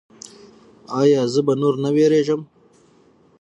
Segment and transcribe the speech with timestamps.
[0.99, 2.41] ایا زه به نور نه ویریږم؟